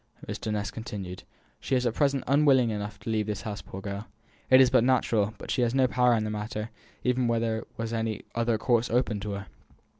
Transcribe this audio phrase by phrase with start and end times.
[0.27, 0.51] Mr.
[0.51, 1.21] Ness continued:
[1.59, 4.07] "She is at present unwilling enough to leave this house, poor girl.
[4.49, 6.71] It is but natural; but she has no power in the matter,
[7.03, 9.45] even were there any other course open to her.